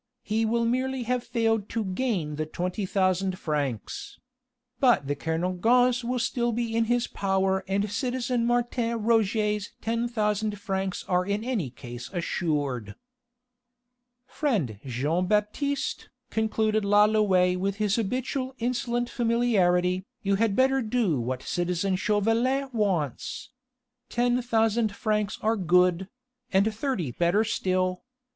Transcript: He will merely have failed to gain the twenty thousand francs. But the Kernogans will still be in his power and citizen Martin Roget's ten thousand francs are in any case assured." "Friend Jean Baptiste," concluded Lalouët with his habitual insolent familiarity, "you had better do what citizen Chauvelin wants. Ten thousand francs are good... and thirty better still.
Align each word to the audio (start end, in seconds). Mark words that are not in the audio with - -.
He 0.23 0.45
will 0.45 0.65
merely 0.65 1.03
have 1.03 1.23
failed 1.23 1.69
to 1.69 1.83
gain 1.85 2.35
the 2.35 2.47
twenty 2.47 2.87
thousand 2.87 3.37
francs. 3.37 4.19
But 4.79 5.05
the 5.05 5.13
Kernogans 5.15 6.03
will 6.03 6.17
still 6.17 6.51
be 6.51 6.75
in 6.75 6.85
his 6.85 7.05
power 7.05 7.63
and 7.67 7.87
citizen 7.91 8.47
Martin 8.47 9.03
Roget's 9.03 9.73
ten 9.79 10.07
thousand 10.07 10.57
francs 10.59 11.05
are 11.07 11.23
in 11.23 11.43
any 11.43 11.69
case 11.69 12.09
assured." 12.13 12.95
"Friend 14.25 14.79
Jean 14.87 15.27
Baptiste," 15.27 16.09
concluded 16.31 16.83
Lalouët 16.83 17.57
with 17.57 17.75
his 17.75 17.97
habitual 17.97 18.55
insolent 18.57 19.07
familiarity, 19.07 20.07
"you 20.23 20.33
had 20.33 20.55
better 20.55 20.81
do 20.81 21.19
what 21.19 21.43
citizen 21.43 21.95
Chauvelin 21.95 22.69
wants. 22.73 23.51
Ten 24.09 24.41
thousand 24.41 24.95
francs 24.95 25.37
are 25.43 25.55
good... 25.55 26.09
and 26.51 26.73
thirty 26.73 27.11
better 27.11 27.43
still. 27.43 28.01